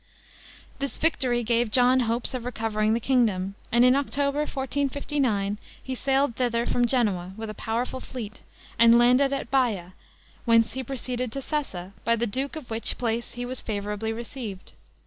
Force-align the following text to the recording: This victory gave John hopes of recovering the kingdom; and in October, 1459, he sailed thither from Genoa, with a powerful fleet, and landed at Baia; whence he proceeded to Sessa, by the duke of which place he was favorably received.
This 0.79 0.97
victory 0.97 1.43
gave 1.43 1.69
John 1.69 1.99
hopes 1.99 2.33
of 2.33 2.43
recovering 2.43 2.95
the 2.95 2.99
kingdom; 2.99 3.53
and 3.71 3.85
in 3.85 3.95
October, 3.95 4.39
1459, 4.39 5.59
he 5.83 5.93
sailed 5.93 6.35
thither 6.37 6.65
from 6.65 6.87
Genoa, 6.87 7.33
with 7.37 7.51
a 7.51 7.53
powerful 7.53 7.99
fleet, 7.99 8.39
and 8.79 8.97
landed 8.97 9.31
at 9.31 9.51
Baia; 9.51 9.91
whence 10.43 10.71
he 10.73 10.81
proceeded 10.81 11.31
to 11.33 11.39
Sessa, 11.39 11.91
by 12.03 12.15
the 12.15 12.25
duke 12.25 12.55
of 12.55 12.71
which 12.71 12.97
place 12.97 13.33
he 13.33 13.45
was 13.45 13.61
favorably 13.61 14.11
received. 14.11 14.73